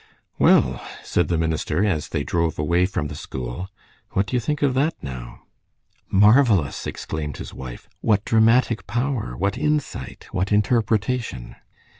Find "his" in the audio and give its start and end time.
7.37-7.53